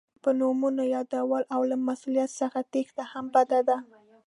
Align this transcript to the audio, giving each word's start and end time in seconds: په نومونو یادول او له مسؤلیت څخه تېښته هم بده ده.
په 0.23 0.29
نومونو 0.39 0.83
یادول 0.95 1.43
او 1.55 1.61
له 1.71 1.75
مسؤلیت 1.87 2.31
څخه 2.41 2.59
تېښته 2.71 3.03
هم 3.11 3.25
بده 3.35 3.59
ده. 3.67 3.77